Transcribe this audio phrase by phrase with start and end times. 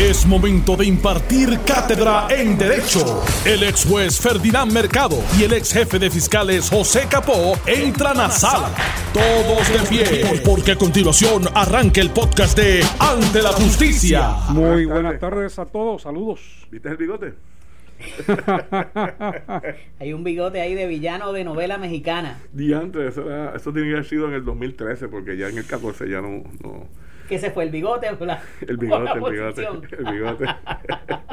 [0.00, 3.22] Es momento de impartir cátedra en Derecho.
[3.44, 8.30] El ex juez Ferdinand Mercado y el ex jefe de fiscales José Capó entran a
[8.30, 8.70] sala.
[9.12, 14.36] Todos de pie, porque a continuación arranca el podcast de Ante la Justicia.
[14.48, 16.40] Muy buenas tardes a todos, saludos.
[16.70, 17.34] ¿Viste el bigote?
[20.00, 22.38] Hay un bigote ahí de villano de novela mexicana.
[22.52, 25.66] Diantre, eso, era- eso tiene que haber sido en el 2013, porque ya en el
[25.66, 26.42] 14 ya no.
[26.62, 26.88] no
[27.30, 27.62] ¿Qué se fue?
[27.62, 29.82] ¿El bigote o la, el bigote, la el bigote, posición?
[30.04, 30.46] el bigote.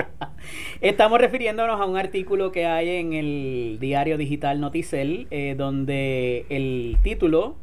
[0.82, 6.98] Estamos refiriéndonos a un artículo que hay en el diario digital Noticel, eh, donde el
[7.02, 7.56] título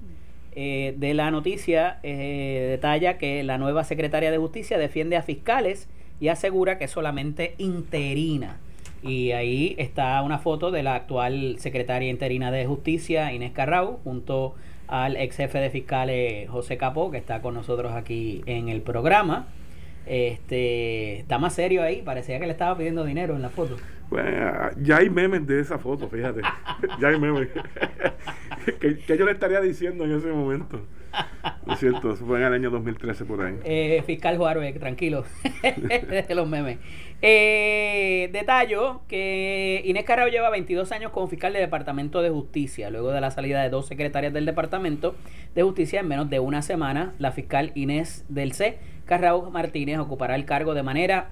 [0.57, 5.89] eh, de la noticia eh, detalla que la nueva secretaria de Justicia defiende a fiscales
[6.19, 8.59] y asegura que es solamente interina.
[9.05, 14.57] Y ahí está una foto de la actual secretaria interina de Justicia, Inés Carrau, junto
[14.89, 19.49] al ex jefe de fiscales José Capó, que está con nosotros aquí en el programa.
[20.07, 23.77] Este está más serio ahí, parecía que le estaba pidiendo dinero en la foto.
[24.11, 26.43] Bueno, ya hay memes de esa foto, fíjate.
[27.01, 27.49] ya hay memes.
[28.81, 30.81] ¿Qué, qué yo le estaría diciendo en ese momento?
[31.67, 33.57] Lo siento, eso fue en el año 2013 por ahí.
[33.65, 35.25] Eh, fiscal Juárez, tranquilo,
[36.29, 36.79] los memes.
[37.23, 42.91] Eh, detallo que Inés Carrao lleva 22 años como fiscal del Departamento de Justicia.
[42.91, 45.15] Luego de la salida de dos secretarias del Departamento
[45.55, 48.79] de Justicia en menos de una semana, la fiscal Inés del C.
[49.07, 51.31] Carrao Martínez ocupará el cargo de manera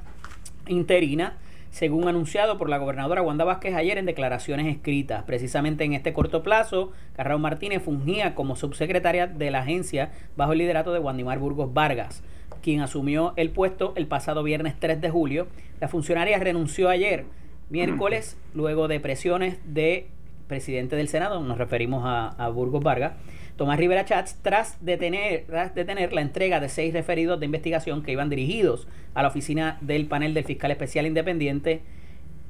[0.66, 1.36] interina
[1.72, 5.24] según anunciado por la gobernadora Wanda Vázquez ayer en declaraciones escritas.
[5.24, 10.58] Precisamente en este corto plazo, Carrao Martínez fungía como subsecretaria de la agencia bajo el
[10.58, 12.22] liderato de Wandimar Burgos Vargas,
[12.60, 15.46] quien asumió el puesto el pasado viernes 3 de julio.
[15.80, 17.24] La funcionaria renunció ayer,
[17.70, 20.08] miércoles, luego de presiones de
[20.48, 23.14] presidente del Senado, nos referimos a, a Burgos Vargas,
[23.56, 25.44] Tomás Rivera Chats, tras detener,
[26.12, 30.32] la entrega de seis referidos de investigación que iban dirigidos a la oficina del panel
[30.32, 31.82] del fiscal especial independiente.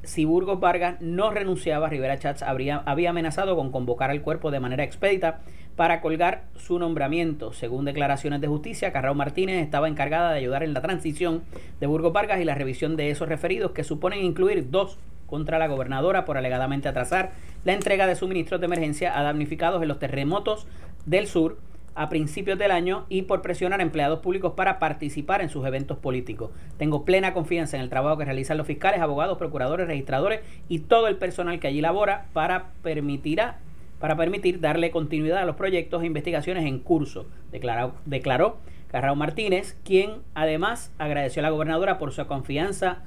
[0.04, 4.60] Si Burgos Vargas no renunciaba, Rivera Chats habría, había amenazado con convocar al cuerpo de
[4.60, 5.40] manera expedita
[5.74, 7.52] para colgar su nombramiento.
[7.52, 11.42] Según declaraciones de justicia, Carrao Martínez estaba encargada de ayudar en la transición
[11.80, 14.98] de Burgos Vargas y la revisión de esos referidos que suponen incluir dos
[15.32, 17.30] contra la gobernadora por alegadamente atrasar
[17.64, 20.66] la entrega de suministros de emergencia a damnificados en los terremotos
[21.06, 21.56] del sur
[21.94, 25.96] a principios del año y por presionar a empleados públicos para participar en sus eventos
[25.96, 26.50] políticos.
[26.76, 31.08] Tengo plena confianza en el trabajo que realizan los fiscales, abogados, procuradores, registradores y todo
[31.08, 33.58] el personal que allí labora para permitirá
[34.00, 38.58] para permitir darle continuidad a los proyectos e investigaciones en curso, declaró, declaró
[38.90, 43.02] Carrao Martínez, quien además agradeció a la gobernadora por su confianza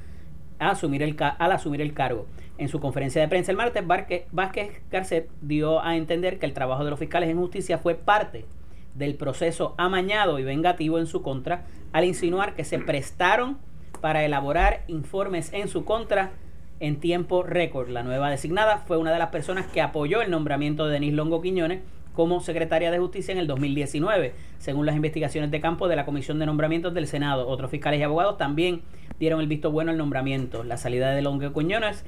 [0.59, 2.27] asumir el, al asumir el cargo.
[2.57, 6.53] En su conferencia de prensa el martes, Barque- Vázquez Garcet dio a entender que el
[6.53, 8.45] trabajo de los fiscales en justicia fue parte
[8.93, 13.57] del proceso amañado y vengativo en su contra, al insinuar que se prestaron
[13.99, 16.31] para elaborar informes en su contra
[16.79, 17.89] en tiempo récord.
[17.89, 21.41] La nueva designada fue una de las personas que apoyó el nombramiento de Denis Longo
[21.41, 21.81] Quiñones
[22.15, 26.39] como secretaria de Justicia en el 2019, según las investigaciones de campo de la Comisión
[26.39, 27.47] de Nombramientos del Senado.
[27.47, 28.81] Otros fiscales y abogados también
[29.19, 30.63] dieron el visto bueno al nombramiento.
[30.63, 32.03] La salida de Longo Quiñones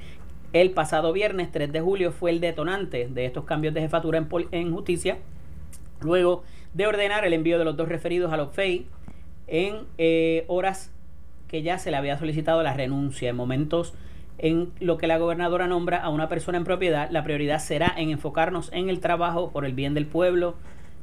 [0.52, 4.72] el pasado viernes 3 de julio fue el detonante de estos cambios de jefatura en
[4.72, 5.18] justicia,
[6.00, 6.42] luego
[6.72, 8.86] de ordenar el envío de los dos referidos a los FEI
[9.46, 10.90] en eh, horas
[11.48, 13.28] que ya se le había solicitado la renuncia.
[13.28, 13.92] En momentos
[14.38, 18.10] en lo que la gobernadora nombra a una persona en propiedad, la prioridad será en
[18.10, 20.54] enfocarnos en el trabajo por el bien del pueblo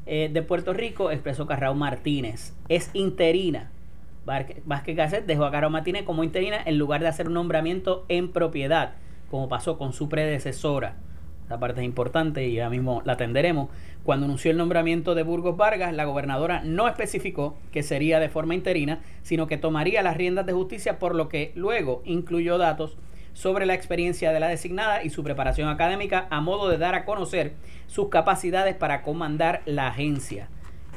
[0.06, 2.54] eh, de Puerto Rico, expresó Carrao Martínez.
[2.70, 3.72] Es interina.
[4.26, 8.32] Vázquez Gasset dejó a Carrao Martínez como interina en lugar de hacer un nombramiento en
[8.32, 8.94] propiedad,
[9.30, 10.96] como pasó con su predecesora.
[11.44, 13.70] Esta parte es importante y ya mismo la atenderemos.
[14.04, 18.56] Cuando anunció el nombramiento de Burgos Vargas, la gobernadora no especificó que sería de forma
[18.56, 22.98] interina, sino que tomaría las riendas de justicia, por lo que luego incluyó datos
[23.36, 27.06] sobre la experiencia de la designada y su preparación académica a modo de dar a
[27.06, 27.54] conocer
[27.86, 30.48] sus capacidades para comandar la agencia.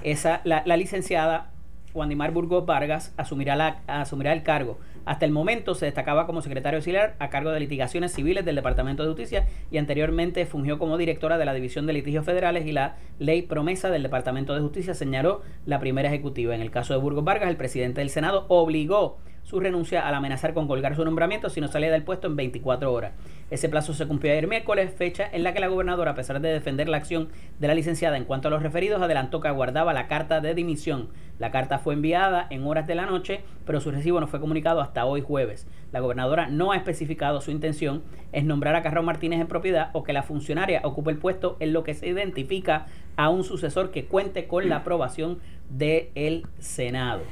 [0.03, 1.50] Esa, la, la licenciada
[1.94, 4.78] Wandimar Burgos Vargas asumirá, la, asumirá el cargo.
[5.04, 9.03] Hasta el momento se destacaba como secretario auxiliar a cargo de litigaciones civiles del Departamento
[9.03, 12.97] de Justicia y anteriormente fungió como directora de la División de Litigios Federales y la
[13.18, 16.54] Ley Promesa del Departamento de Justicia, señaló la primera ejecutiva.
[16.54, 19.18] En el caso de Burgos Vargas, el presidente del Senado obligó
[19.48, 22.92] su renuncia al amenazar con colgar su nombramiento si no salía del puesto en 24
[22.92, 23.12] horas.
[23.50, 26.53] Ese plazo se cumplió ayer miércoles, fecha en la que la gobernadora, a pesar de
[26.53, 30.06] defender la acción de la licenciada en cuanto a los referidos, adelantó que aguardaba la
[30.06, 31.09] carta de dimisión.
[31.39, 34.83] La carta fue enviada en horas de la noche, pero su recibo no fue comunicado
[34.83, 35.66] hasta hoy jueves.
[35.92, 38.03] La gobernadora no ha especificado su intención
[38.33, 41.72] es nombrar a Carrón Martínez en propiedad o que la funcionaria ocupe el puesto en
[41.72, 42.84] lo que se identifica
[43.16, 45.39] a un sucesor que cuente con la aprobación
[45.71, 47.22] del Senado.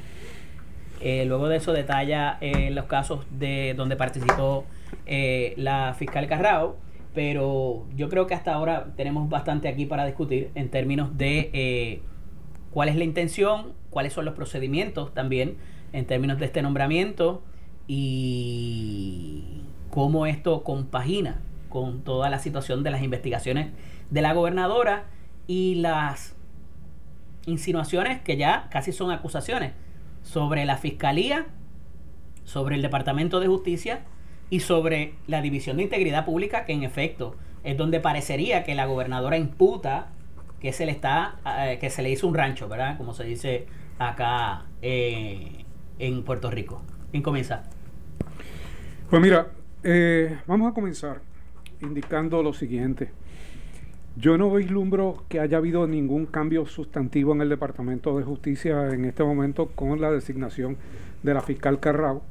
[0.99, 4.65] Eh, luego de eso detalla eh, los casos de donde participó
[5.05, 6.77] eh, la fiscal Carrao,
[7.13, 12.01] pero yo creo que hasta ahora tenemos bastante aquí para discutir en términos de
[12.71, 15.57] cuál es la intención, cuáles son los procedimientos también
[15.93, 17.41] en términos de este nombramiento
[17.87, 23.71] y cómo esto compagina con toda la situación de las investigaciones
[24.09, 25.05] de la gobernadora
[25.47, 26.35] y las
[27.45, 29.71] insinuaciones que ya casi son acusaciones
[30.27, 31.45] sobre la Fiscalía,
[32.43, 34.01] sobre el Departamento de Justicia
[34.49, 38.85] y sobre la División de Integridad Pública, que en efecto es donde parecería que la
[38.85, 40.09] gobernadora imputa
[40.59, 42.97] que se le está eh, que se le hizo un rancho, ¿verdad?
[42.97, 43.67] Como se dice
[43.99, 45.63] acá eh,
[45.97, 46.81] en Puerto Rico.
[47.11, 47.63] ¿Quién comienza?
[49.09, 49.47] Pues mira,
[49.83, 51.21] eh, vamos a comenzar
[51.79, 53.11] indicando lo siguiente.
[54.19, 59.05] Yo no vislumbro que haya habido ningún cambio sustantivo en el Departamento de Justicia en
[59.05, 60.75] este momento con la designación
[61.21, 62.23] de la fiscal Carrao,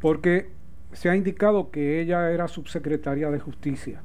[0.00, 0.48] porque
[0.92, 4.02] se ha indicado que ella era subsecretaria de Justicia,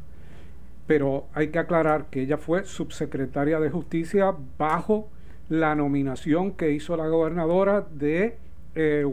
[0.85, 5.09] pero hay que aclarar que ella fue subsecretaria de Justicia bajo
[5.49, 8.37] la nominación que hizo la gobernadora de
[8.75, 9.05] eh,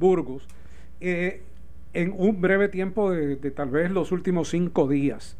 [0.00, 0.48] Burgos
[1.00, 1.42] eh,
[1.94, 5.36] en un breve tiempo de tal vez los últimos cinco días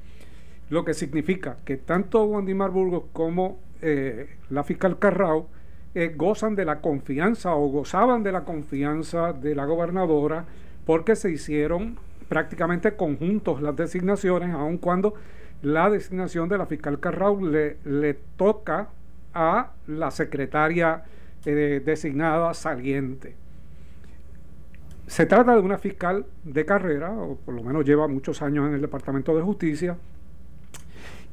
[0.72, 5.46] lo que significa que tanto Wandimar Burgos como eh, la fiscal Carrao
[5.94, 10.46] eh, gozan de la confianza o gozaban de la confianza de la gobernadora
[10.86, 15.12] porque se hicieron prácticamente conjuntos las designaciones, aun cuando
[15.60, 18.88] la designación de la fiscal Carrao le, toca
[19.34, 21.04] a la secretaria
[21.44, 23.36] eh, designada saliente.
[25.06, 28.72] Se trata de una fiscal de carrera, o por lo menos lleva muchos años en
[28.72, 29.98] el Departamento de Justicia,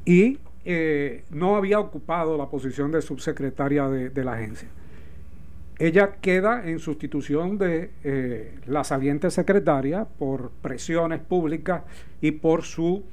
[0.09, 4.67] y eh, no había ocupado la posición de subsecretaria de, la agencia.
[5.77, 11.83] Ella queda en sustitución de eh, la saliente secretaria por presiones públicas
[12.21, 13.03] y por su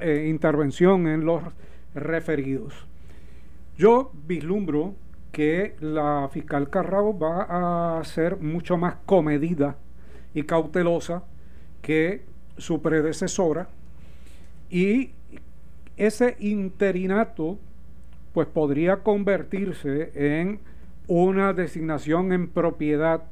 [0.00, 1.42] eh, intervención en los
[1.94, 2.74] referidos.
[3.78, 4.94] Yo vislumbro
[5.32, 9.78] que la fiscal Carrabo va a ser mucho más comedida
[10.34, 11.24] y cautelosa
[11.80, 12.26] que
[12.58, 13.66] su predecesora
[14.68, 15.10] y
[15.96, 17.58] ese interinato
[18.32, 20.58] pues podría convertirse en
[21.06, 23.22] una designación en propiedad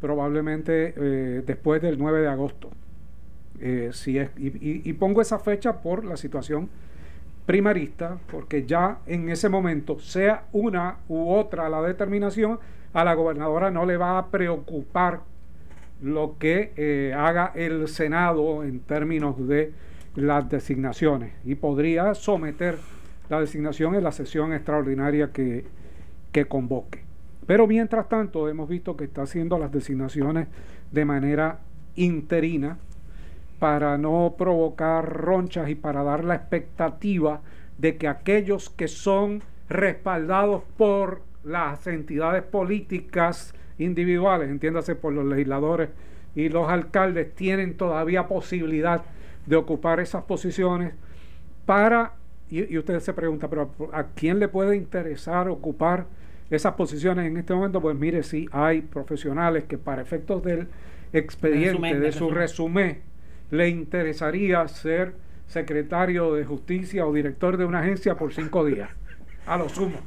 [0.00, 2.70] probablemente eh, después del 9 de agosto.
[3.60, 6.68] Eh, si es, y, pongo esa fecha por la situación
[7.46, 12.58] primarista, porque ya en ese momento, sea una u otra la determinación,
[12.92, 15.20] a la gobernadora no le va a preocupar
[16.02, 19.72] lo que eh, haga el Senado en términos de
[20.16, 22.78] las designaciones y podría someter
[23.28, 25.64] la designación en la sesión extraordinaria que,
[26.32, 27.00] que convoque.
[27.46, 30.48] Pero mientras tanto hemos visto que está haciendo las designaciones
[30.90, 31.60] de manera
[31.94, 32.78] interina
[33.58, 37.40] para no provocar ronchas y para dar la expectativa
[37.78, 45.90] de que aquellos que son respaldados por las entidades políticas individuales, entiéndase por los legisladores
[46.34, 49.02] y los alcaldes, tienen todavía posibilidad
[49.46, 50.92] de ocupar esas posiciones
[51.64, 52.12] para,
[52.50, 56.06] y, y usted se pregunta, pero ¿a quién le puede interesar ocupar
[56.50, 57.80] esas posiciones en este momento?
[57.80, 60.68] Pues mire, sí hay profesionales que para efectos del
[61.12, 63.00] expediente, de su resumen,
[63.50, 65.14] le interesaría ser
[65.46, 68.90] secretario de justicia o director de una agencia por cinco días,
[69.46, 69.98] a lo sumo.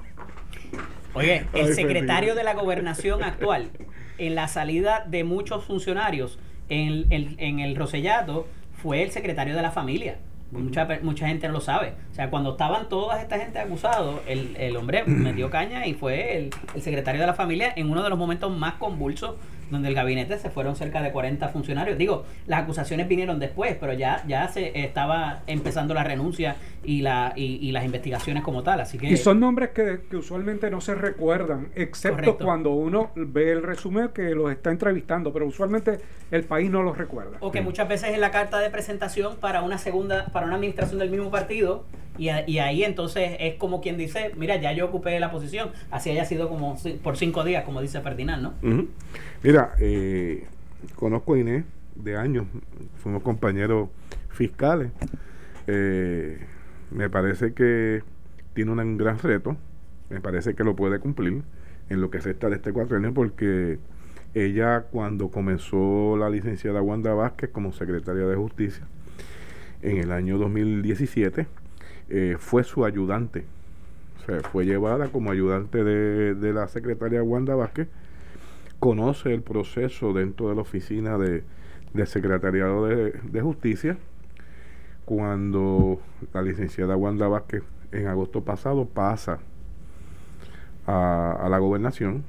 [1.14, 3.70] Oye, el secretario de la gobernación actual,
[4.18, 8.48] en la salida de muchos funcionarios en, en el Rosellato,
[8.82, 10.18] fue el secretario de la familia.
[10.52, 11.94] Mucha, mucha gente no lo sabe.
[12.12, 16.38] O sea, cuando estaban toda esta gente acusados, el, el hombre metió caña y fue
[16.38, 19.36] el, el, secretario de la familia en uno de los momentos más convulsos
[19.70, 21.98] donde el gabinete se fueron cerca de 40 funcionarios.
[21.98, 27.34] Digo, las acusaciones vinieron después, pero ya, ya se estaba empezando la renuncia y, la,
[27.36, 28.82] y, las investigaciones como tal.
[28.82, 33.64] Así que, y son nombres que, usualmente no se recuerdan, excepto cuando uno ve el
[33.64, 36.00] resumen que los está entrevistando, pero usualmente
[36.32, 37.38] el país no los recuerda.
[37.40, 41.00] O que muchas veces en la carta de presentación para una segunda, para una administración
[41.00, 41.86] del mismo partido,
[42.20, 46.26] y, ahí entonces es como quien dice, mira, ya yo ocupé la posición, así haya
[46.26, 48.54] sido como por cinco días, como dice Ferdinand, ¿no?
[49.42, 50.46] Mira, eh,
[50.96, 51.64] conozco a Inés
[51.96, 52.46] de años,
[53.02, 53.90] fuimos compañeros
[54.30, 54.92] fiscales.
[55.68, 56.40] Eh,
[56.92, 58.04] me parece que
[58.54, 59.56] tiene un gran reto,
[60.10, 61.44] me parece que lo puede cumplir
[61.90, 63.80] en lo que se está de este años porque
[64.34, 68.86] ella cuando comenzó la licenciada Wanda Vázquez como secretaria de Justicia
[69.82, 71.48] en el año 2017,
[72.10, 73.46] eh, fue su ayudante.
[74.22, 77.88] O sea, fue llevada como ayudante de, de la secretaria Wanda Vázquez
[78.80, 81.44] conoce el proceso dentro de la oficina de,
[81.94, 83.98] del Secretariado de, de Justicia
[85.06, 86.00] cuando
[86.34, 89.40] la licenciada Wanda Vázquez en agosto pasado pasa
[90.86, 92.24] a, la gobernación.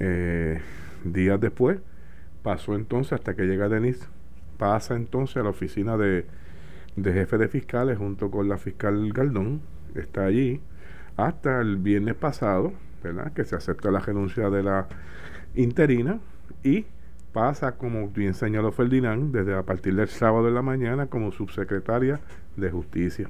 [0.00, 0.60] Eh,
[1.04, 1.78] días después
[2.42, 4.06] pasó entonces hasta que llega Denise,
[4.58, 6.26] pasa entonces a la oficina de,
[7.02, 9.60] de jefe de fiscales junto con la fiscal Galdón,
[9.94, 10.60] está allí
[11.16, 13.32] hasta el viernes pasado, ¿verdad?
[13.32, 14.86] Que se acepta la renuncia de la
[15.54, 16.20] interina
[16.62, 16.86] y
[17.32, 22.20] pasa, como bien señaló Ferdinand, desde a partir del sábado de la mañana como subsecretaria
[22.56, 23.28] de Justicia.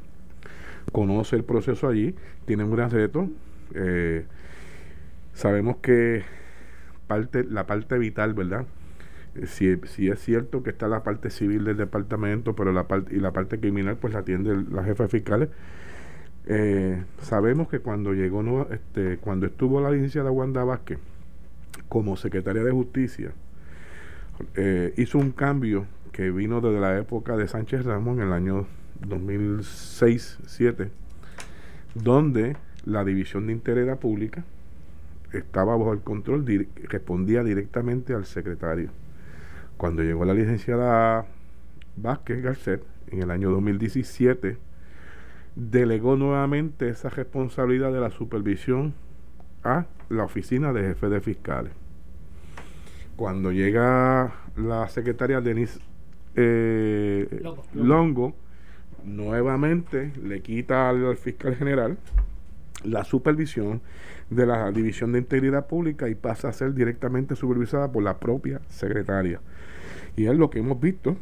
[0.92, 2.14] Conoce el proceso allí,
[2.46, 3.28] tiene un gran reto.
[3.74, 4.24] Eh,
[5.34, 6.22] sabemos que
[7.06, 8.66] parte, la parte vital, ¿verdad?
[9.34, 13.14] Eh, si, si, es cierto que está la parte civil del departamento, pero la parte
[13.14, 15.48] y la parte criminal pues la atiende la jefa de fiscales.
[16.46, 20.98] Eh, sabemos que cuando llegó, este, cuando estuvo la licenciada Wanda Vázquez
[21.88, 23.32] como secretaria de Justicia,
[24.54, 28.66] eh, hizo un cambio que vino desde la época de Sánchez Ramos en el año
[29.06, 30.88] 2006-7,
[31.94, 34.44] donde la División de Integridad Pública
[35.32, 36.46] estaba bajo el control,
[36.84, 38.90] respondía directamente al secretario.
[39.78, 41.24] Cuando llegó la licenciada
[41.96, 42.82] Vázquez Garcet
[43.12, 44.58] en el año 2017,
[45.54, 48.92] delegó nuevamente esa responsabilidad de la supervisión
[49.62, 51.72] a la oficina de jefe de fiscales.
[53.14, 55.78] Cuando llega la secretaria Denise
[56.34, 57.40] eh,
[57.72, 58.34] Longo,
[59.04, 61.98] nuevamente le quita al, fiscal general
[62.84, 63.80] la supervisión
[64.30, 68.60] de la División de Integridad Pública y pasa a ser directamente supervisada por la propia
[68.68, 69.40] secretaria.
[70.16, 71.16] Y es lo que hemos visto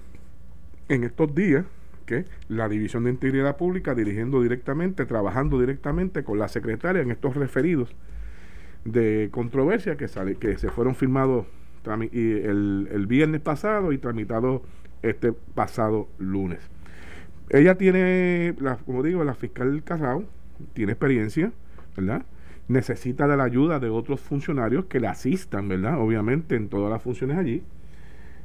[0.88, 1.64] en estos días,
[2.04, 7.34] que la División de Integridad Pública dirigiendo directamente, trabajando directamente con la secretaria en estos
[7.34, 7.94] referidos
[8.84, 11.46] de controversia que, sale, que se fueron firmados
[12.12, 14.62] el, el viernes pasado y tramitado
[15.02, 16.60] este pasado lunes.
[17.50, 20.25] Ella tiene, la, como digo, la fiscal Carrao,
[20.72, 21.52] tiene experiencia,
[21.96, 22.25] ¿verdad?
[22.68, 26.00] Necesita de la ayuda de otros funcionarios que le asistan, ¿verdad?
[26.00, 27.62] Obviamente en todas las funciones allí,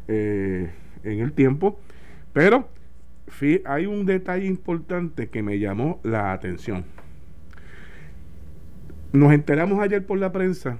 [0.08, 0.72] eh,
[1.03, 1.80] en el tiempo.
[2.34, 2.68] Pero
[3.65, 6.86] hay un detalle importante que me llamó la atención.
[9.13, 10.77] Nos enteramos ayer por la prensa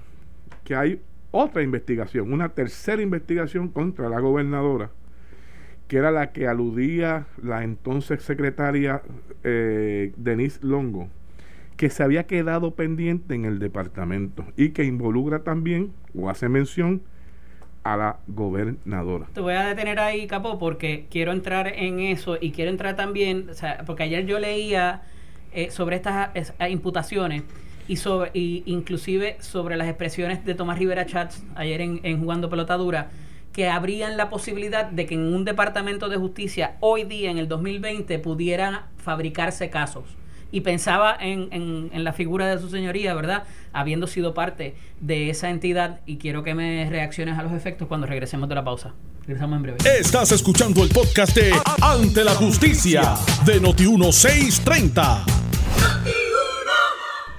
[0.64, 4.90] que hay otra investigación, una tercera investigación contra la gobernadora,
[5.88, 9.02] que era la que aludía la entonces secretaria
[9.42, 11.08] eh, Denise Longo,
[11.82, 17.02] que se había quedado pendiente en el departamento y que involucra también o hace mención
[17.82, 19.26] a la gobernadora.
[19.32, 23.48] Te voy a detener ahí, Capo, porque quiero entrar en eso y quiero entrar también,
[23.50, 25.02] o sea, porque ayer yo leía
[25.52, 26.30] eh, sobre estas
[26.70, 27.42] imputaciones
[27.88, 32.48] y sobre y inclusive sobre las expresiones de Tomás Rivera Chats ayer en, en Jugando
[32.48, 33.10] Pelotadura
[33.52, 37.48] que abrían la posibilidad de que en un departamento de justicia hoy día, en el
[37.48, 40.21] 2020, pudieran fabricarse casos.
[40.52, 43.44] Y pensaba en, en, en, la figura de su señoría, ¿verdad?
[43.72, 46.00] Habiendo sido parte de esa entidad.
[46.06, 48.92] Y quiero que me reacciones a los efectos cuando regresemos de la pausa.
[49.26, 49.78] Regresamos en breve.
[49.98, 53.14] Estás escuchando el podcast de Ante la Justicia
[53.46, 55.24] de Noti1630.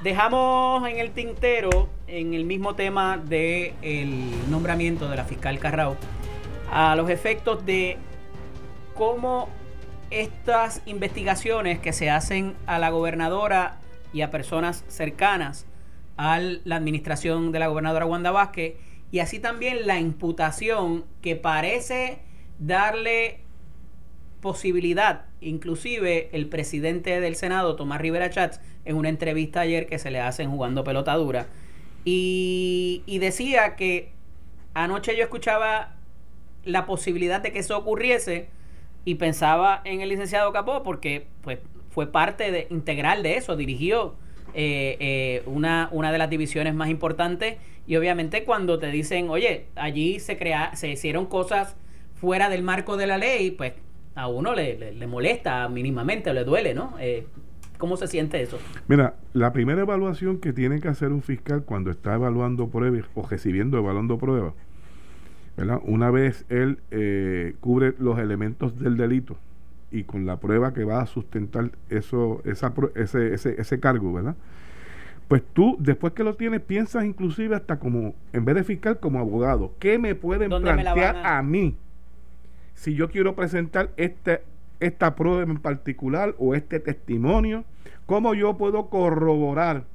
[0.03, 5.95] Dejamos en el tintero, en el mismo tema del el nombramiento de la fiscal Carrao,
[6.71, 7.97] a los efectos de
[8.95, 9.47] cómo
[10.21, 13.79] estas investigaciones que se hacen a la gobernadora
[14.13, 15.65] y a personas cercanas
[16.17, 18.75] a la administración de la gobernadora Wanda Vázquez
[19.11, 22.19] y así también la imputación que parece
[22.59, 23.39] darle
[24.41, 30.11] posibilidad, inclusive el presidente del Senado, Tomás Rivera Chats, en una entrevista ayer que se
[30.11, 31.47] le hacen jugando pelota dura,
[32.05, 34.11] y, decía que
[34.73, 35.95] anoche yo escuchaba
[36.65, 38.49] la posibilidad de que eso ocurriese
[39.05, 44.15] y pensaba en el licenciado Capó porque pues fue parte de, integral de eso, dirigió
[44.53, 49.67] eh, eh, una, una de las divisiones más importantes y obviamente cuando te dicen, oye,
[49.75, 51.75] allí se, crea, se hicieron cosas
[52.15, 53.73] fuera del marco de la ley, pues
[54.15, 56.95] a uno le, le, molesta mínimamente o le duele, ¿no?
[56.99, 57.27] Eh,
[57.77, 58.59] ¿Cómo se siente eso?
[58.87, 63.27] Mira, la primera evaluación que tiene que hacer un fiscal cuando está evaluando pruebas o
[63.27, 64.53] recibiendo evaluando pruebas,
[65.57, 65.79] ¿verdad?
[65.83, 69.37] Una vez él eh, cubre los elementos del delito
[69.91, 74.35] y con la prueba que va a sustentar eso, esa, ese, ese, ese cargo, ¿verdad?
[75.27, 79.19] Pues tú, después que lo tienes, piensas inclusive hasta como, en vez de fiscal, como
[79.19, 79.73] abogado.
[79.79, 81.77] ¿Qué me pueden plantear a mí?
[82.75, 84.43] si yo quiero presentar este,
[84.79, 87.63] esta prueba en particular o este testimonio,
[88.05, 89.85] cómo yo puedo corroborar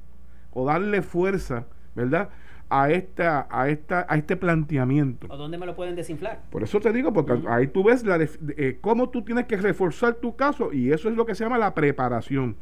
[0.51, 2.29] o darle fuerza, ¿verdad?
[2.69, 5.27] A esta, a esta, a este planteamiento.
[5.29, 6.43] ¿O dónde me lo pueden desinflar?
[6.51, 10.15] Por eso te digo, porque ahí tú ves la eh, cómo tú tienes que reforzar
[10.15, 12.55] tu caso y eso es lo que se llama la preparación.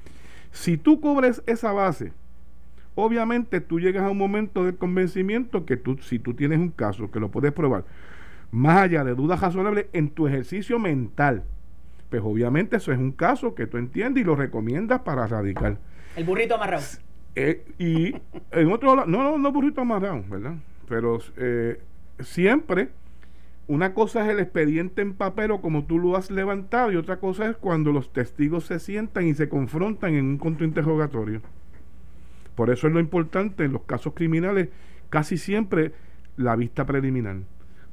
[0.51, 2.13] Si tú cubres esa base,
[2.95, 7.11] obviamente tú llegas a un momento de convencimiento que tú, si tú tienes un caso
[7.11, 7.83] que lo puedes probar,
[8.49, 11.43] más allá de dudas razonables en tu ejercicio mental,
[12.09, 15.77] pues obviamente eso es un caso que tú entiendes y lo recomiendas para radicar.
[16.15, 16.85] El burrito amarrado.
[17.39, 18.15] Eh, y
[18.49, 20.55] en otro lado, no, no, no burrito amarrado, ¿verdad?
[20.89, 21.79] Pero eh,
[22.19, 22.89] siempre
[23.67, 27.17] una cosa es el expediente en papel o como tú lo has levantado y otra
[27.17, 31.41] cosa es cuando los testigos se sientan y se confrontan en un contrainterrogatorio.
[32.55, 34.69] Por eso es lo importante en los casos criminales,
[35.11, 35.91] casi siempre
[36.37, 37.35] la vista preliminar.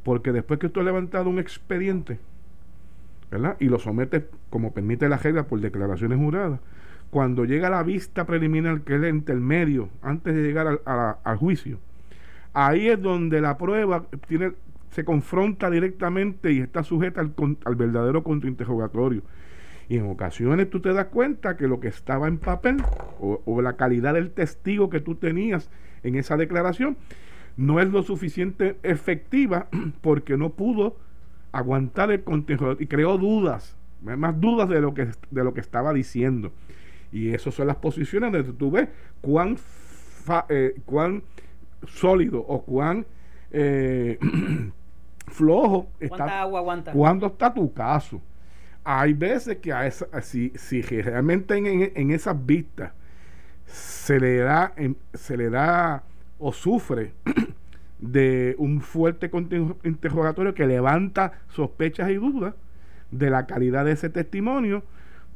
[0.05, 2.19] Porque después que tú has levantado un expediente,
[3.31, 3.59] ¿verdad?
[3.61, 6.61] Y lo sometes, como permite la regla, por declaraciones juradas,
[7.15, 11.79] cuando llega la vista preliminar, que es el intermedio, antes de llegar al, juicio,
[12.53, 14.07] ahí es donde la prueba
[14.91, 19.23] se confronta directamente y está sujeta al, verdadero contrainterrogatorio.
[19.89, 22.83] Y en ocasiones tú te das cuenta que lo que estaba en papel
[23.21, 25.71] o, o, la calidad del testigo que tú tenías
[26.03, 26.97] en esa declaración
[27.57, 29.69] no es lo suficiente efectiva
[30.01, 30.97] porque no pudo
[31.53, 35.93] aguantar el contenido y creó dudas, más dudas de lo que, de lo que estaba
[35.93, 36.51] diciendo.
[37.15, 38.89] Y esas son las posiciones donde tú ves
[39.21, 39.57] cuán,
[40.49, 41.23] eh, cuán
[41.87, 43.07] sólido o cuán
[43.53, 44.19] eh,
[45.29, 46.91] flojo está, agua aguanta?
[46.91, 48.21] cuando está tu caso.
[48.83, 52.91] Hay veces que a esa, si, si realmente en, en, esas vistas
[53.65, 54.75] se le da,
[55.13, 56.03] se le da
[56.41, 57.13] o sufre
[58.01, 59.31] de un fuerte
[59.85, 62.57] interrogatorio que levanta sospechas y dudas
[63.13, 64.83] de la calidad de ese testimonio,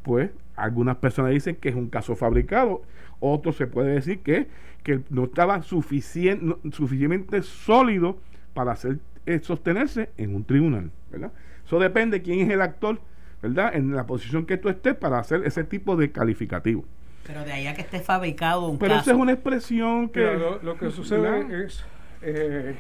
[0.03, 2.83] pues algunas personas dicen que es un caso fabricado,
[3.21, 4.49] otros se puede decir que,
[4.83, 8.19] que no estaba suficien, suficientemente sólido
[8.55, 11.33] para hacer, eh, sostenerse en un tribunal, ¿verdad?
[11.65, 13.01] Eso depende de quién es el actor,
[13.43, 13.75] ¿verdad?
[13.75, 16.85] En la posición que tú estés para hacer ese tipo de calificativo.
[17.27, 20.39] Pero de ahí a que esté fabricado un Pero esa es una expresión que...
[20.63, 21.85] lo, que sucede es...
[22.21, 22.75] Eh,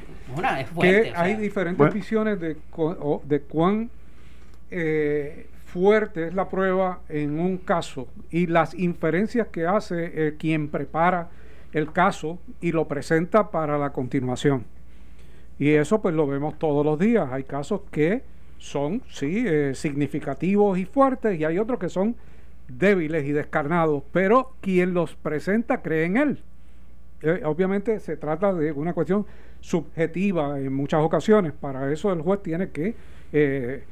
[0.80, 2.56] que hay diferentes visiones de,
[3.24, 3.88] de cuán
[4.70, 10.68] eh, fuerte es la prueba en un caso y las inferencias que hace eh, quien
[10.68, 11.30] prepara
[11.72, 14.64] el caso y lo presenta para la continuación.
[15.58, 17.28] Y eso pues lo vemos todos los días.
[17.30, 18.22] Hay casos que
[18.58, 22.16] son, sí, significativos y fuertes y hay otros que son
[22.68, 26.42] débiles y descarnados, pero quien los presenta cree en él.
[27.22, 29.26] Eh, obviamente se trata de una cuestión
[29.60, 31.52] subjetiva en muchas ocasiones.
[31.52, 32.94] Para eso el juez tiene que
[33.32, 33.82] eh,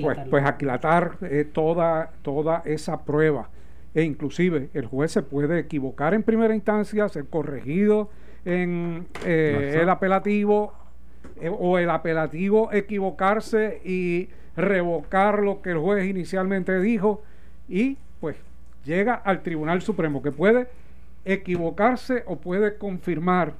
[0.00, 3.48] pues, pues, aquilatar eh, toda, toda esa prueba.
[3.94, 8.10] E inclusive el juez se puede equivocar en primera instancia, ser corregido
[8.44, 10.72] en el apelativo
[11.58, 17.22] o el apelativo equivocarse y revocar lo que el juez inicialmente dijo.
[17.68, 18.36] Y pues
[18.84, 20.68] llega al Tribunal Supremo que puede
[21.24, 23.54] equivocarse o puede confirmar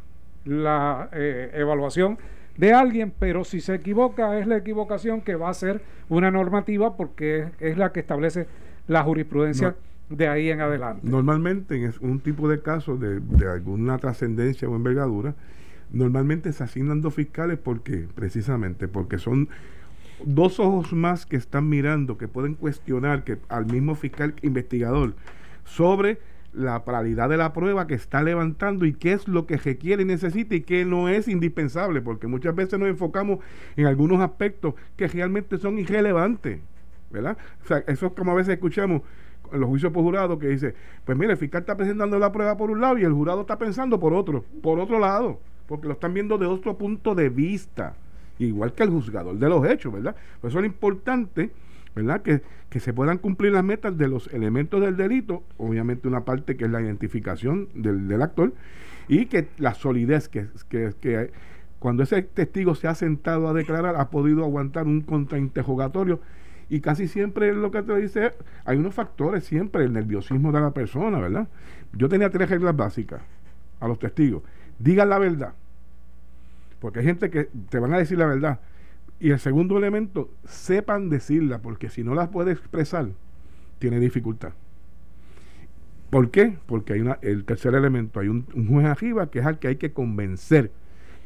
[0.45, 2.19] la eh, evaluación
[2.57, 6.97] de alguien, pero si se equivoca es la equivocación que va a ser una normativa
[6.97, 8.47] porque es, la que establece
[8.87, 9.77] la jurisprudencia
[10.09, 11.07] de ahí en adelante.
[11.09, 15.35] Normalmente en un tipo de caso de, de alguna trascendencia o envergadura,
[15.91, 19.49] normalmente se asignan dos fiscales porque precisamente porque son
[20.25, 25.15] dos ojos más que están mirando, que pueden cuestionar que al mismo fiscal investigador
[25.65, 26.19] sobre
[26.57, 30.07] la paralidad de la prueba que está levantando y qué es lo que requiere y
[30.07, 33.41] necesita y qué no es indispensable, porque muchas veces nos enfocamos
[33.77, 36.61] en algunos aspectos que realmente son irrelevantes,
[37.11, 37.37] ¿verdad?
[37.63, 39.03] O sea, eso es como a veces escuchamos
[39.53, 42.57] en los juicios por jurado que dice, pues mire, el fiscal está presentando la prueba
[42.57, 45.39] por un lado y el jurado está pensando por otro, por otro lado,
[45.69, 47.95] porque lo están viendo de otro punto de vista,
[48.39, 50.17] igual que el juzgador de los hechos, ¿verdad?
[50.41, 51.51] Por eso es importante
[51.97, 52.21] ¿verdad?
[52.21, 52.43] Que,
[52.79, 56.71] se puedan cumplir las metas de los elementos del delito, obviamente una parte que es
[56.71, 58.53] la identificación del, actor,
[59.09, 61.31] y que la solidez, que, que,
[61.79, 66.21] cuando ese testigo se ha sentado a declarar, ha podido aguantar un contrainterrogatorio,
[66.69, 68.33] y casi siempre lo que te dice,
[68.67, 71.49] hay unos factores siempre, el nerviosismo de la persona, ¿verdad?
[71.95, 73.23] Yo tenía tres reglas básicas
[73.81, 74.43] a los testigos.
[74.79, 75.55] Digan la verdad,
[76.79, 78.61] porque hay gente que te van a decir la verdad,
[79.19, 83.09] y el segundo elemento, sepan decirla, porque si no las puede expresar,
[83.79, 84.53] tiene dificultad.
[86.11, 86.59] ¿Por qué?
[86.67, 89.77] Porque hay una, el tercer elemento, hay un, juez arriba que es al que hay
[89.77, 90.71] que convencer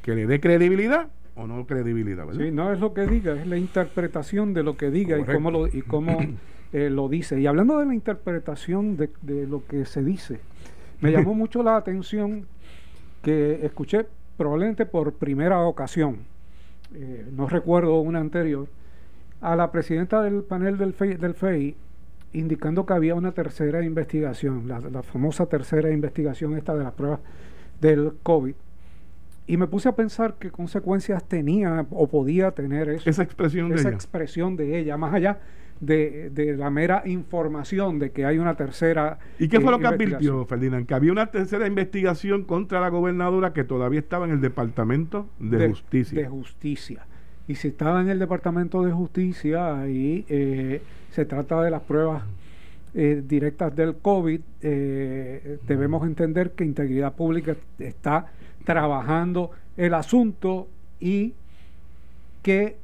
[0.03, 2.26] que le dé credibilidad o no credibilidad.
[2.26, 2.44] ¿verdad?
[2.44, 5.50] Sí, no es lo que diga, es la interpretación de lo que diga y cómo
[5.50, 6.18] lo, y cómo,
[6.72, 7.40] eh, lo dice.
[7.40, 10.40] Y hablando de la interpretación de, de lo que se dice,
[11.00, 12.46] me llamó mucho la atención
[13.22, 16.20] que escuché probablemente por primera ocasión,
[16.94, 18.68] eh, no recuerdo una anterior,
[19.40, 21.76] a la presidenta del panel del FEI, del FEI
[22.33, 27.20] indicando que había una tercera investigación, la, la famosa tercera investigación esta de las pruebas
[27.81, 28.55] del COVID.
[29.46, 33.76] Y me puse a pensar qué consecuencias tenía o podía tener eso, Esa expresión de
[33.76, 33.96] esa ella.
[33.96, 35.38] expresión de ella, más allá
[35.81, 39.19] de, de la mera información de que hay una tercera.
[39.38, 40.45] ¿Y qué fue eh, lo que advirtió.
[40.45, 40.87] Ferdinand?
[40.87, 45.69] Que había una tercera investigación contra la gobernadora que todavía estaba en el Departamento de,
[45.71, 46.21] Justicia.
[46.21, 47.07] de Justicia.
[47.49, 52.23] Y si estaba en el Departamento de Justicia, ahí eh, se trata de las pruebas
[52.93, 58.33] eh, directas del COVID, eh, debemos entender que Integridad Pública está
[58.64, 60.66] trabajando el asunto
[60.99, 61.35] y
[62.43, 62.77] que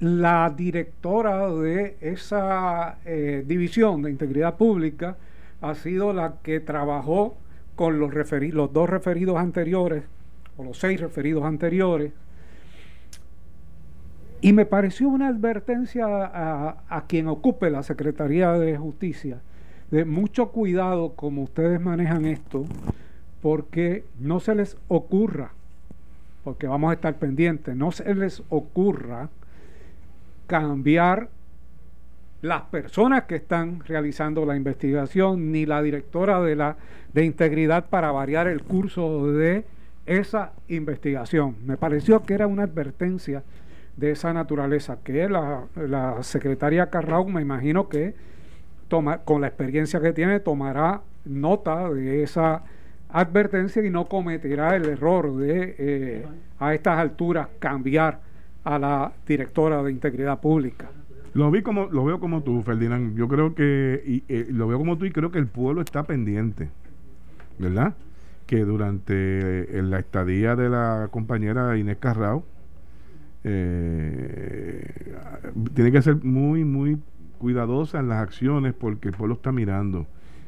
[0.00, 5.16] la directora de esa eh, división de integridad pública
[5.60, 7.36] ha sido la que trabajó
[7.74, 8.12] con los,
[8.72, 10.04] dos referidos anteriores,
[10.56, 12.12] o los seis referidos anteriores,
[14.40, 19.40] y me pareció una advertencia a, a quien ocupe la Secretaría de Justicia
[19.90, 22.66] de mucho cuidado como ustedes manejan esto,
[23.40, 25.52] porque no se les ocurra,
[26.44, 29.30] porque vamos a estar pendientes, no se les ocurra
[30.48, 31.28] cambiar
[32.42, 36.76] las personas que están realizando la investigación, ni la directora de la
[37.12, 39.64] de integridad para variar el curso de
[40.06, 41.56] esa investigación.
[41.64, 43.44] Me pareció que era una advertencia
[43.96, 48.14] de esa naturaleza, que la, la secretaria Carrao me imagino que
[48.88, 52.62] toma, con la experiencia que tiene tomará nota de esa
[53.10, 56.26] advertencia y no cometerá el error de eh,
[56.58, 58.20] a estas alturas cambiar
[58.64, 60.90] a la directora de integridad pública.
[61.34, 63.16] Lo vi como lo veo como tú, Ferdinand.
[63.16, 66.02] Yo creo que y, eh, lo veo como tú y creo que el pueblo está
[66.04, 66.70] pendiente,
[67.58, 67.94] ¿verdad?
[68.46, 72.44] Que durante eh, la estadía de la compañera Inés Carrao
[73.44, 75.14] eh,
[75.74, 76.98] tiene que ser muy muy
[77.38, 80.06] cuidadosa en las acciones porque el pueblo está mirando.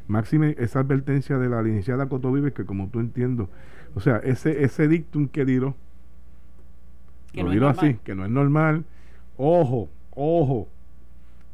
[0.08, 3.48] Máxime esa advertencia de la licenciada Coto Vives que como tú entiendo,
[3.94, 5.76] o sea, ese ese dictum que diró
[7.32, 7.76] Que lo no normal.
[7.78, 8.84] así, que no es normal.
[9.36, 10.68] Ojo, ojo.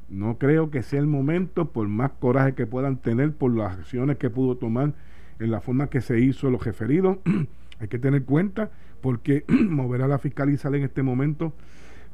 [0.08, 4.18] No creo que sea el momento, por más coraje que puedan tener por las acciones
[4.18, 4.92] que pudo tomar
[5.38, 7.18] en la forma que se hizo los referidos.
[7.80, 11.52] Hay que tener cuenta porque mover a la fiscalizar en este momento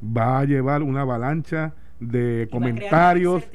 [0.05, 3.47] va a llevar una avalancha de Y comentarios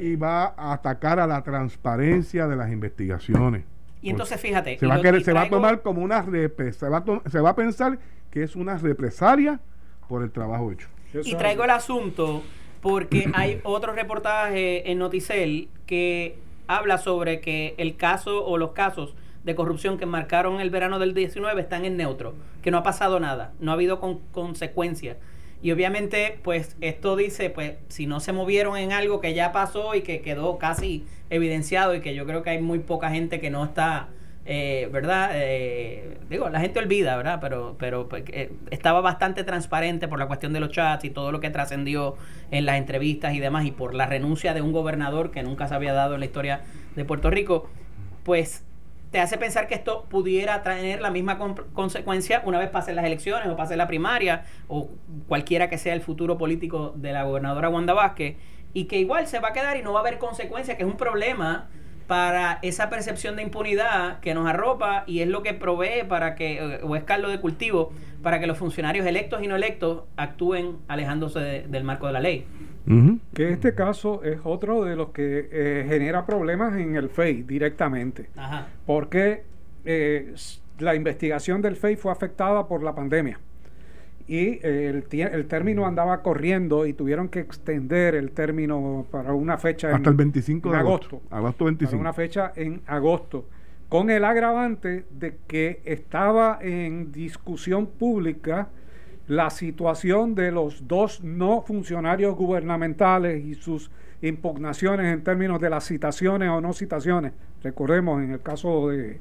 [0.00, 3.64] y va a atacar a la transparencia de las investigaciones.
[4.02, 4.78] Y entonces fíjate.
[4.78, 6.98] Se va, a lo- querer- y se va a traigo- tomar como una se va,
[6.98, 7.98] a to- se va a pensar
[8.30, 9.60] que es una represalia
[10.08, 10.88] por el trabajo hecho.
[11.24, 12.42] Y traigo el asunto
[12.80, 16.36] porque hay otro reportaje en Noticel que
[16.66, 21.14] habla sobre que el caso o los casos de corrupción que marcaron el verano del
[21.14, 25.16] 19 están en neutro, que no ha pasado nada, no ha habido con- consecuencias.
[25.62, 29.94] Y obviamente, pues esto dice, pues si no se movieron en algo que ya pasó
[29.94, 33.48] y que quedó casi evidenciado y que yo creo que hay muy poca gente que
[33.48, 34.08] no está,
[34.44, 35.30] eh, ¿verdad?
[35.34, 37.38] Eh, digo, la gente olvida, ¿verdad?
[37.40, 41.30] Pero, pero pues, eh, estaba bastante transparente por la cuestión de los chats y todo
[41.30, 42.16] lo que trascendió
[42.50, 45.76] en las entrevistas y demás y por la renuncia de un gobernador que nunca se
[45.76, 46.62] había dado en la historia
[46.96, 47.70] de Puerto Rico,
[48.24, 48.64] pues
[49.12, 53.04] te hace pensar que esto pudiera tener la misma con- consecuencia una vez pasen las
[53.04, 54.88] elecciones o pase la primaria o
[55.28, 58.36] cualquiera que sea el futuro político de la gobernadora Wanda Vázquez
[58.72, 60.88] y que igual se va a quedar y no va a haber consecuencia, que es
[60.88, 61.68] un problema
[62.06, 66.58] para esa percepción de impunidad que nos arropa y es lo que provee para que,
[66.58, 67.92] eh, o es caldo de cultivo,
[68.22, 72.20] para que los funcionarios electos y no electos actúen alejándose de- del marco de la
[72.20, 72.46] ley.
[73.34, 78.28] Que este caso es otro de los que eh, genera problemas en el FEI directamente,
[78.36, 78.66] Ajá.
[78.86, 79.44] porque
[79.84, 80.34] eh,
[80.78, 83.38] la investigación del FEI fue afectada por la pandemia
[84.28, 89.88] y eh, el, término andaba corriendo y tuvieron que extender el término para una fecha
[89.90, 91.06] en- Hasta el 25 de en agosto.
[91.16, 91.34] agosto.
[91.36, 92.00] Agosto para 25.
[92.00, 93.46] una fecha en agosto,
[93.92, 98.68] con el agravante de que estaba en discusión pública
[99.28, 103.90] la situación de los dos no funcionarios gubernamentales y sus
[104.22, 107.34] impugnaciones en términos de las citaciones o no citaciones.
[107.62, 109.20] Recordemos, en el caso de,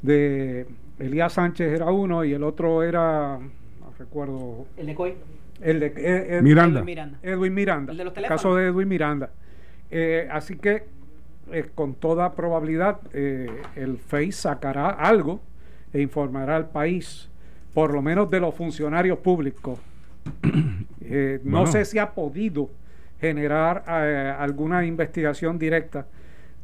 [0.00, 0.66] de
[0.98, 5.14] Elías Sánchez era uno y el otro era, no recuerdo, El de COI.
[5.60, 6.80] el de eh, eh, Miranda.
[6.80, 7.18] Edwin Miranda.
[7.22, 7.92] Edwin Miranda.
[7.92, 8.42] El de los el teléfonos.
[8.42, 9.30] caso de Edwin Miranda.
[9.90, 10.96] Eh, así que,
[11.52, 15.40] eh, con toda probabilidad, eh, el FEI sacará algo
[15.92, 17.28] e informará al país,
[17.74, 19.78] por lo menos de los funcionarios públicos.
[21.10, 22.68] Eh, no sé si ha podido
[23.18, 26.06] generar eh, alguna investigación directa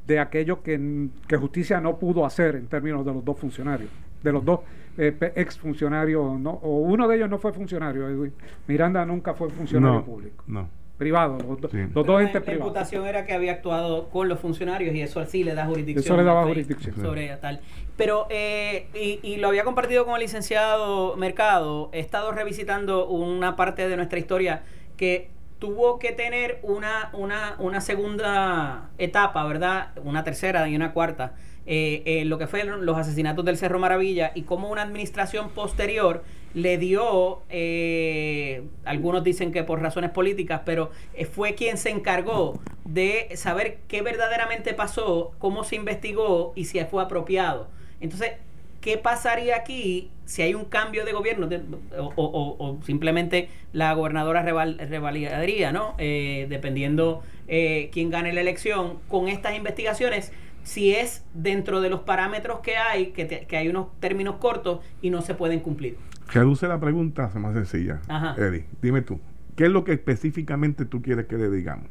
[0.06, 3.88] de aquello que, que justicia no pudo hacer en términos de los dos funcionarios,
[4.22, 4.60] de los dos
[4.98, 8.32] exfuncionarios, no, o uno de ellos no fue funcionario, Edwin.
[8.68, 10.44] Miranda nunca fue funcionario No, público.
[10.46, 10.68] no.
[10.98, 11.76] Privado, los, Sí.
[11.78, 12.66] los Pero dos la- entes La privados.
[12.68, 16.04] imputación era que había actuado con los funcionarios y eso sí le da jurisdicción.
[16.04, 16.94] Eso le daba jurisdicción.
[16.96, 17.60] Sobre tal.
[17.96, 23.56] Pero, eh, y, y lo había compartido con el licenciado Mercado, he estado revisitando una
[23.56, 24.62] parte de nuestra historia
[24.96, 29.88] que tuvo que tener una, una, una segunda etapa, ¿verdad?
[30.04, 31.34] Una tercera y una cuarta.
[31.66, 36.22] eh, en lo que fueron los asesinatos del Cerro Maravilla y cómo una administración posterior
[36.54, 42.60] le dio, eh, algunos dicen que por razones políticas, pero eh, fue quien se encargó
[42.84, 47.68] de saber qué verdaderamente pasó, cómo se investigó y si fue apropiado.
[48.00, 48.32] Entonces,
[48.80, 51.48] ¿qué pasaría aquí si hay un cambio de gobierno
[51.96, 55.94] o simplemente la gobernadora reval- revalidaría, ¿no?
[55.98, 62.00] Eh, dependiendo eh, quién gane la elección con estas investigaciones, si es dentro de los
[62.00, 65.98] parámetros que hay, que, te- que hay unos términos cortos y no se pueden cumplir.
[66.34, 68.00] Reduce la pregunta, hace más sencilla.
[68.08, 68.34] Ajá.
[68.36, 69.20] Eddie, dime tú,
[69.56, 71.86] ¿qué es lo que específicamente tú quieres que le digamos?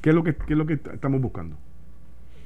[0.00, 1.56] ¿Qué es lo que, qué es lo que estamos buscando?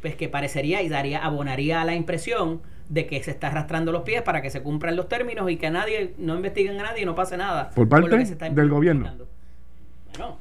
[0.01, 4.03] Pues que parecería y daría, abonaría a la impresión de que se está arrastrando los
[4.03, 7.07] pies para que se cumplan los términos y que nadie, no investiguen a nadie y
[7.07, 7.71] no pase nada.
[7.71, 8.17] Por parte
[8.51, 9.11] del gobierno.
[10.17, 10.39] Bueno,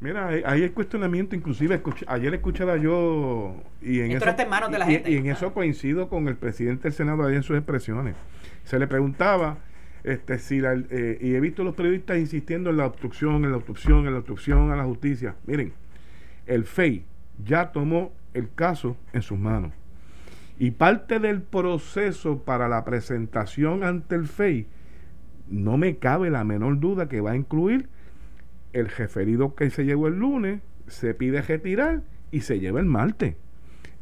[0.00, 4.78] Mira, ahí hay cuestionamiento, inclusive ayer escuchaba yo y en Esto eso, en manos de
[4.78, 5.10] la y- gente.
[5.10, 8.14] y en eso coincido con el presidente del Senado ahí en sus expresiones.
[8.62, 9.56] Se le preguntaba
[10.08, 14.06] este si eh, y he visto los periodistas insistiendo en la obstrucción, en la obstrucción,
[14.06, 15.36] en la obstrucción a la justicia.
[15.46, 15.72] Miren,
[16.46, 17.04] el FEI
[17.44, 19.72] ya tomó el caso en sus manos.
[20.58, 24.66] Y parte del proceso para la presentación ante el FEI,
[25.48, 27.88] no me cabe la menor duda que va a incluir
[28.72, 33.36] el referido que se llevó el lunes, se pide retirar y se lleva el martes.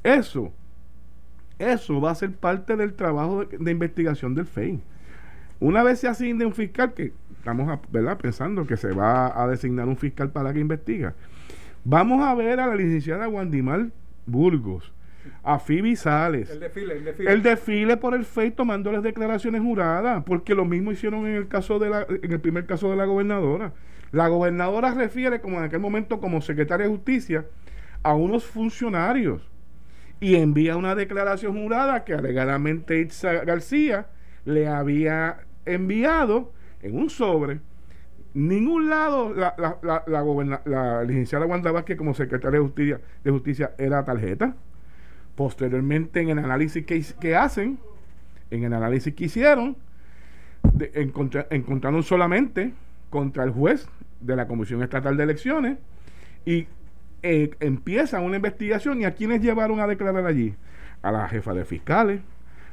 [0.03, 0.53] Eso,
[1.59, 4.83] eso va a ser parte del trabajo de investigación del FEI.
[5.61, 8.19] Una vez se asigne un fiscal, que estamos a- ¿verdad?
[8.19, 11.14] pensando que se va a designar un fiscal para que investiga,
[11.85, 13.87] vamos a ver a la licenciada Wandimar
[14.27, 14.92] Burgos,
[15.42, 17.33] a Phoebe Sales, El desfile, el desfile.
[17.33, 21.49] el desfile por el FEI tomando las declaraciones juradas, porque lo mismo hicieron en el
[21.49, 23.73] caso de la, en el primer caso de la gobernadora.
[24.12, 27.45] La gobernadora refiere como en aquel momento como secretaria de justicia
[28.03, 29.49] a unos funcionarios
[30.21, 34.07] y envía una declaración jurada que alegadamente Itza García
[34.45, 36.52] le había enviado
[36.83, 37.61] en un sobre.
[38.35, 43.00] Ningún lado la, la, la, la, goberna- la licenciada Wanda Vázquez como secretaria de justicia,
[43.24, 44.55] de justicia era tarjeta.
[45.35, 47.79] Posteriormente en el análisis que, que hacen,
[48.50, 49.76] en el análisis que hicieron,
[50.72, 52.72] de- encontra- encontraron solamente
[53.11, 53.88] contra el juez
[54.20, 55.79] de la Comisión Estatal de Elecciones
[56.44, 56.66] y
[57.22, 60.55] eh, empiezan una investigación y a quienes llevaron a declarar allí
[61.02, 62.20] a la jefa de fiscales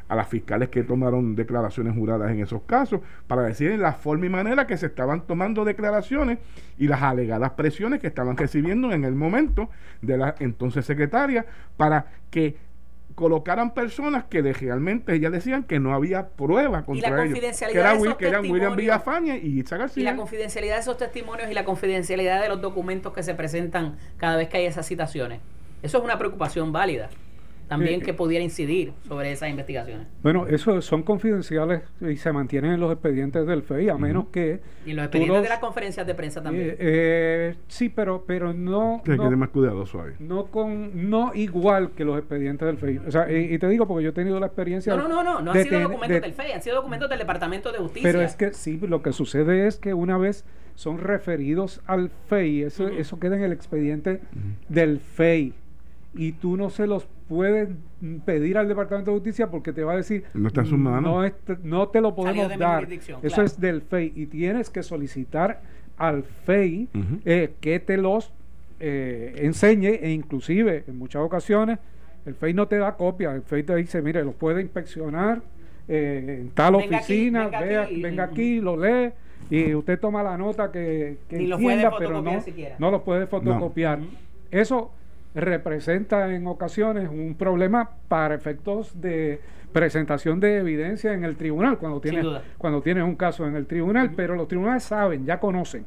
[0.09, 4.25] a las fiscales que tomaron declaraciones juradas en esos casos para decir en la forma
[4.25, 6.39] y manera que se estaban tomando declaraciones
[6.77, 9.69] y las alegadas presiones que estaban recibiendo en el momento
[10.01, 11.45] de la entonces secretaria
[11.77, 12.57] para que
[13.15, 17.79] colocaran personas que de- realmente ellas decían que no había prueba contra ellos confidencialidad que,
[17.79, 18.77] era de Will- esos que eran William testimonios.
[18.77, 22.59] Villafaña y Itza y García la confidencialidad de esos testimonios y la confidencialidad de los
[22.61, 25.39] documentos que se presentan cada vez que hay esas citaciones.
[25.83, 27.09] Eso es una preocupación válida.
[27.73, 28.05] También Sí.
[28.05, 30.07] que pudiera incidir sobre esas investigaciones.
[30.21, 34.61] Bueno, eso son confidenciales y se mantienen en los expedientes del FEI, a menos que...
[34.85, 36.69] Y en los expedientes los- de las conferencias de prensa también.
[36.71, 39.01] Eh, eh, sí, pero, pero no...
[39.03, 42.77] que hay que no- más cuidadoso ahí no con no igual que los expedientes del
[42.77, 42.97] FEI.
[43.07, 45.23] O sea, y, y te digo porque yo he tenido la experiencia no, no, no,
[45.23, 47.77] no, no han sido ten- documentos de- del FEI, han sido documentos del Departamento de
[47.79, 48.09] Justicia.
[48.09, 52.63] Pero es que sí, lo que sucede es que una vez son referidos al FEI,
[52.63, 54.21] eso, eso queda en el expediente
[54.69, 55.53] del FEI.
[56.15, 57.69] Y tú no se los puedes
[58.01, 60.77] mm, pedir al Departamento de Justicia porque te va a decir No está en sus
[60.77, 61.03] manos.
[61.03, 62.91] No, es- no te lo podemos de dar.
[62.91, 63.43] Eso claro.
[63.43, 64.13] es del FEI.
[64.15, 65.61] Y tienes que solicitar
[65.97, 66.87] al FEI
[67.25, 68.31] eh, que te los
[68.79, 71.79] eh, enseñe e inclusive en muchas ocasiones
[72.25, 75.41] el FEI no te da copia, el FEI te dice, mire, lo puede inspeccionar
[75.87, 79.11] eh, en tal Venga aquí, oficina, venga vea- aquí venga aquí, lo lee
[79.49, 82.75] y usted toma la nota que, que Ni lo puede entienda, pero fotocopiar no, siquiera.
[82.79, 83.99] no lo puede fotocopiar.
[84.51, 84.91] Eso
[85.35, 89.39] representa en ocasiones un problema para efectos de
[89.71, 92.25] presentación de evidencia en el tribunal cuando tienes,
[92.57, 95.85] cuando tienes un caso en el tribunal, pero los tribunales saben, ya conocen.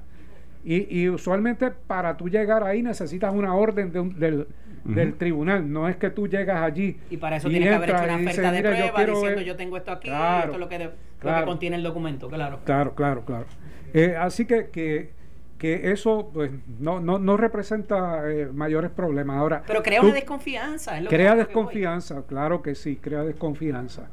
[0.64, 4.48] Y, y usualmente para tú llegar ahí necesitas una orden de un- del,
[4.84, 6.96] del tribunal, no es que tú llegas allí.
[7.10, 9.12] Y para eso tiene que haber hecho una y oferta de "Mira, yo prueba quiero
[9.14, 9.46] diciendo ver".
[9.46, 10.84] yo tengo esto aquí, Claro, esto es lo que, de-
[11.22, 12.60] lo que contiene el documento, claro.
[12.64, 13.46] Claro, claro, claro.
[13.94, 15.10] Eh, así que, que,
[15.58, 19.36] que eso pues no, no, no representa eh, mayores problemas.
[19.38, 20.96] Ahora, Pero crea una desconfianza.
[20.98, 24.08] Es lo que- Crea que desconfianza, claro que sí, crea desconfianza.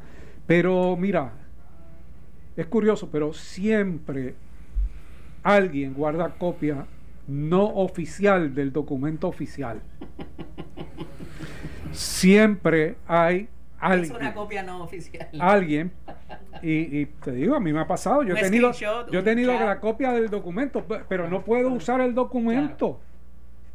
[0.47, 1.31] Pero mira,
[2.55, 4.35] es curioso, pero siempre
[5.43, 6.85] alguien guarda copia
[7.27, 9.81] no oficial del documento oficial.
[11.91, 13.47] Siempre hay
[13.79, 14.11] alguien.
[14.11, 15.27] Es una copia no oficial.
[15.39, 15.91] Alguien.
[16.63, 18.23] Y, y te digo, a mí me ha pasado.
[18.23, 18.71] Yo Un he tenido,
[19.11, 22.99] yo he tenido la copia del documento, pe- pero no puedo usar el documento.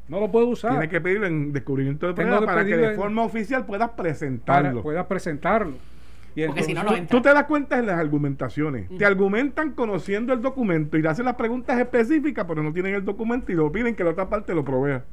[0.08, 0.70] No lo puedo usar.
[0.70, 4.02] Tienes que pedirlo en descubrimiento de prueba para que de en- forma oficial puedas para
[4.04, 4.82] presentarlo.
[4.82, 5.74] pueda presentarlo.
[6.34, 7.16] Y Porque si no, entonces- no entra.
[7.18, 8.88] Tú te das cuenta en las argumentaciones.
[8.96, 13.04] Te argumentan conociendo el documento y le hacen las preguntas específicas, pero no tienen el
[13.04, 15.04] documento y lo piden que la otra parte lo provea.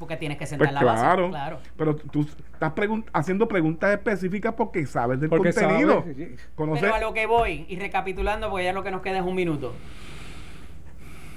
[0.00, 1.02] Porque tienes que sentar Pues la base.
[1.04, 1.58] claro, Claro.
[1.76, 6.00] pero tú estás pregun- haciendo preguntas específicas porque sabes del Porque contenido.
[6.00, 6.48] sabes,
[6.80, 9.34] Pero a lo que voy, y recapitulando, porque ya lo que nos queda es un
[9.36, 9.74] minuto.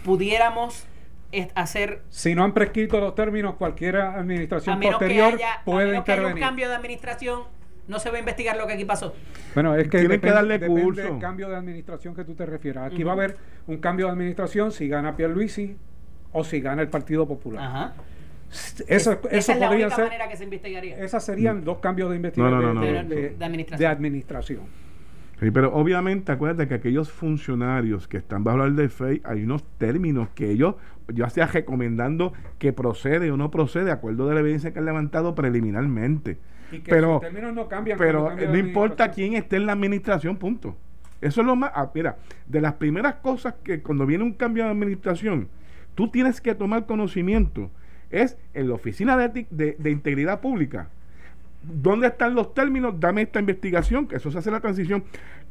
[0.04, 0.86] Pudiéramos
[1.56, 5.64] hacer, Si no han prescrito los términos, cualquier a administración menos que posterior haya, a
[5.66, 6.48] puede menos que haya un intervenir.
[6.48, 7.42] cambio de administración,
[7.88, 9.14] no se va a investigar lo que aquí pasó.
[9.56, 11.02] Bueno, es que Tienen que darle depende curso.
[11.02, 12.92] del cambio de administración que tú te refieras.
[12.94, 15.76] Aquí va a haber un cambio de administración si gana Pierluisi
[16.32, 17.64] o si gana el Partido Popular.
[17.66, 17.94] Ajá.
[18.88, 20.06] Eso, esa eso es la podría única ser.
[20.06, 20.98] manera que se investigaría.
[20.98, 23.10] Esas serían dos cambios de investigación No, no, no, de, no.
[23.10, 23.80] de- De- de administración.
[23.80, 24.60] de administración.
[25.40, 29.64] Sí, pero obviamente acuérdate que aquellos funcionarios que están bajo el de FEI hay unos
[29.78, 30.76] términos que ellos,
[31.14, 34.86] ya sea recomendando que procede o no procede, de acuerdo de la evidencia que han
[34.86, 36.38] levantado preliminarmente.
[36.72, 37.98] Y que Pero, términos no cambian.
[37.98, 40.78] pero cambia no importa quién esté en la administración, punto.
[41.20, 41.72] Eso es lo más.
[41.76, 45.50] ah, mira, de las primeras cosas que cuando viene un cambio de administración,
[45.96, 47.70] tú tienes que tomar conocimiento,
[48.14, 50.88] es en la Oficina de, de, de Integridad Pública.
[51.64, 53.00] ¿Dónde están los términos?
[53.00, 55.04] Dame esta investigación, que eso se hace la transición.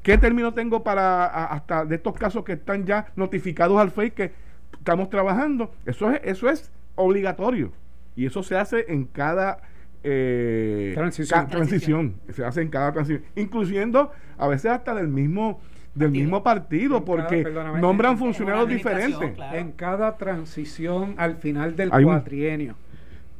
[0.03, 4.11] ¿Qué término tengo para a- hasta de estos casos que están ya notificados al FEI
[4.11, 4.33] que
[4.73, 5.73] estamos trabajando?
[5.87, 7.73] Eso es, eso es obligatorio.
[8.15, 9.63] Y eso se hace en cada
[10.05, 11.41] eh, Transición.
[11.41, 12.15] ca- transición.
[12.31, 13.25] Se hace en cada transición.
[13.37, 15.61] Incluyendo a veces hasta del mismo
[15.95, 17.45] del mismo partido, En porque
[17.81, 19.33] nombran funcionarios diferentes.
[19.33, 19.59] claro.
[19.59, 22.75] En cada transición al final del Hay un- cuatrienio.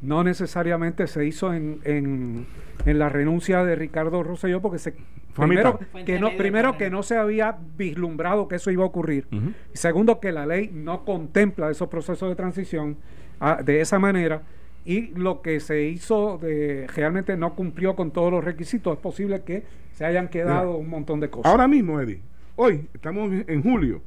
[0.01, 2.45] No necesariamente se hizo en, en,
[2.85, 4.93] en la renuncia de Ricardo Rosselló porque se
[5.33, 9.27] primero, que no, primero que no se había vislumbrado que eso iba a ocurrir.
[9.31, 12.97] Y segundo, que la ley no contempla esos procesos de transición
[13.39, 14.41] ah, de esa manera.
[14.85, 18.93] Y lo que se hizo de, realmente no cumplió con todos los requisitos.
[18.95, 19.63] Es posible que
[19.93, 21.49] se hayan quedado Mira, un montón de cosas.
[21.49, 22.19] Ahora mismo, Eddie,
[22.55, 24.01] hoy estamos en julio.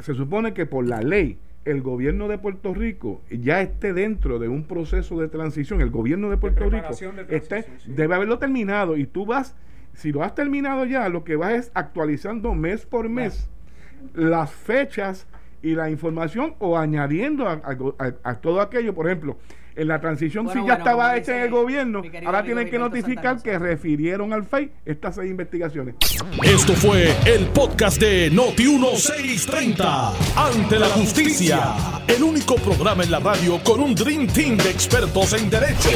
[0.00, 4.48] Se supone que por la ley el gobierno de Puerto Rico ya esté dentro de
[4.48, 5.80] un proceso de transición.
[5.80, 7.92] El gobierno de Puerto Rico preparación de esté- transición, sí.
[7.92, 9.54] debe haberlo terminado y tú vas,
[9.94, 13.50] si lo has terminado ya, lo que vas es actualizando mes por mes
[14.14, 15.26] las fechas
[15.60, 18.94] y la información o añadiendo a, a- a- a todo aquello.
[18.94, 19.36] Por ejemplo,
[19.78, 22.78] en la transición Bueno, si ya bueno, estaba hecha en el gobierno, ahora tienen que
[22.78, 25.94] notificar que refirieron al FEI estas seis investigaciones.
[26.42, 30.12] Esto fue el podcast de Noti1630.
[30.36, 31.74] Ante la justicia.
[32.08, 35.90] El único programa en la radio con un Dream Team de expertos en derecho.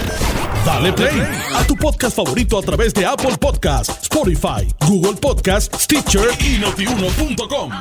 [0.64, 1.21] Dale play
[1.55, 7.73] a tu podcast favorito a través de Apple Podcasts, Spotify, Google Podcasts, Stitcher y notiuno.com.